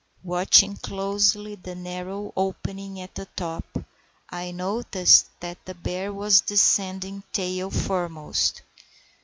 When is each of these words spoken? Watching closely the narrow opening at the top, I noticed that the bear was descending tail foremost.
Watching 0.23 0.77
closely 0.77 1.53
the 1.53 1.75
narrow 1.75 2.33
opening 2.35 2.99
at 2.99 3.13
the 3.13 3.27
top, 3.35 3.63
I 4.31 4.49
noticed 4.49 5.27
that 5.41 5.63
the 5.63 5.75
bear 5.75 6.11
was 6.11 6.41
descending 6.41 7.21
tail 7.31 7.69
foremost. 7.69 8.63